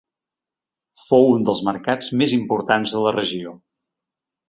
Fou 1.01 1.27
un 1.35 1.45
dels 1.51 1.63
mercats 1.69 2.11
més 2.25 2.35
importants 2.41 2.97
de 2.99 3.07
la 3.07 3.15
regió. 3.23 3.59